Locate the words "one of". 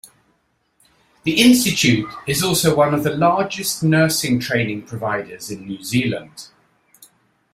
2.75-3.03